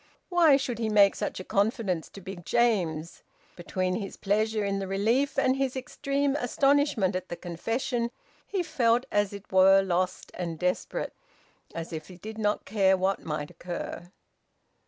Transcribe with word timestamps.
Why 0.29 0.57
should 0.57 0.79
he 0.79 0.89
make 0.89 1.13
such 1.13 1.39
a 1.39 1.43
confidence 1.43 2.09
to 2.09 2.21
Big 2.21 2.43
James? 2.43 3.21
Between 3.55 3.93
his 3.93 4.17
pleasure 4.17 4.65
in 4.65 4.79
the 4.79 4.87
relief, 4.87 5.37
and 5.37 5.55
his 5.57 5.75
extreme 5.75 6.35
astonishment 6.37 7.15
at 7.15 7.29
the 7.29 7.35
confession, 7.35 8.09
he 8.47 8.63
felt 8.63 9.05
as 9.11 9.31
it 9.31 9.51
were 9.51 9.83
lost 9.83 10.31
and 10.33 10.57
desperate, 10.57 11.13
as 11.75 11.93
if 11.93 12.07
he 12.07 12.17
did 12.17 12.39
not 12.39 12.65
care 12.65 12.97
what 12.97 13.23
might 13.23 13.51
occur. 13.51 14.09